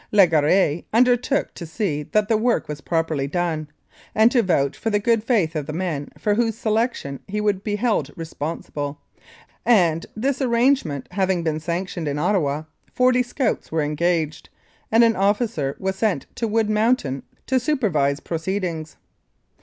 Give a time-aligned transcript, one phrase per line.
[0.11, 3.69] Legarre undertook to see that the work was properly done,
[4.15, 7.63] and to vouch for the good faith of the men for whose selection he would
[7.63, 8.99] be held responsible,
[9.63, 14.49] and, this arrangement having been sanctioned in Ottawa, forty scouts were engaged,
[14.91, 18.97] and an officer was sent to Wood Mountain to supervise proceedings.